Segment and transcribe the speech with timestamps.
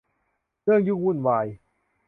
[0.63, 1.45] เรื่องยุ่งวุ่นวาย